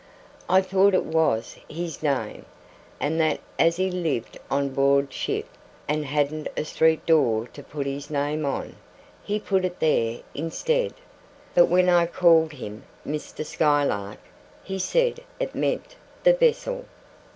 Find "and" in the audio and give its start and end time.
2.99-3.21, 5.87-6.05